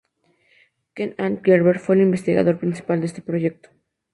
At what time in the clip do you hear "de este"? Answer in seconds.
3.01-3.21